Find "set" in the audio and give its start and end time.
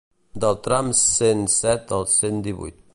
1.59-1.97